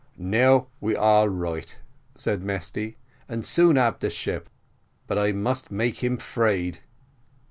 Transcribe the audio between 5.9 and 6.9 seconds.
him 'fraid."